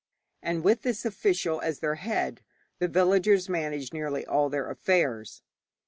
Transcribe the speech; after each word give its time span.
And 0.41 0.63
with 0.63 0.81
this 0.81 1.05
official 1.05 1.61
as 1.61 1.77
their 1.79 1.93
head, 1.93 2.41
the 2.79 2.87
villagers 2.87 3.47
managed 3.47 3.93
nearly 3.93 4.25
all 4.25 4.49
their 4.49 4.67
affairs. 4.67 5.43